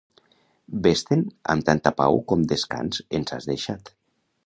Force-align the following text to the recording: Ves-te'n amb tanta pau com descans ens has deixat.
Ves-te'n 0.87 1.21
amb 1.55 1.67
tanta 1.69 1.93
pau 2.01 2.19
com 2.33 2.49
descans 2.55 3.07
ens 3.21 3.39
has 3.39 3.51
deixat. 3.55 3.97